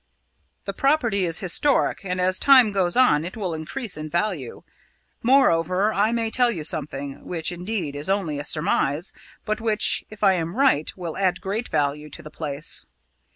[0.65, 4.63] "The property is historic, and as time goes on it will increase in value.
[5.21, 9.13] Moreover, I may tell you something, which indeed is only a surmise,
[9.45, 12.87] but which, if I am right, will add great value to the place."